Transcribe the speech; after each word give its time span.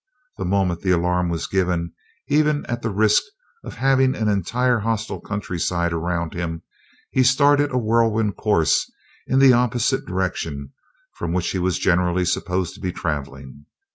The 0.39 0.45
moment 0.45 0.81
the 0.81 0.89
alarm 0.89 1.29
was 1.29 1.45
given 1.45 1.93
even 2.27 2.65
at 2.65 2.81
the 2.81 2.89
risk 2.89 3.21
of 3.63 3.75
having 3.75 4.15
an 4.15 4.29
entire 4.29 4.79
hostile 4.79 5.19
countryside 5.21 5.93
around 5.93 6.33
him 6.33 6.63
he 7.11 7.21
started 7.21 7.71
a 7.71 7.77
whirlwind 7.77 8.35
course 8.35 8.91
in 9.27 9.37
the 9.37 9.53
opposite 9.53 10.07
direction 10.07 10.73
from 11.13 11.33
which 11.33 11.51
he 11.51 11.59
was 11.59 11.77
generally 11.77 12.25
supposed 12.25 12.73
to 12.73 12.81
be 12.81 12.91
traveling. 12.91 13.67